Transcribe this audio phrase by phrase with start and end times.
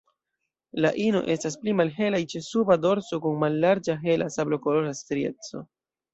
[0.85, 5.65] La ino estas pli malhelaj ĉe suba dorso kun mallarĝa hela sablokolora strieco.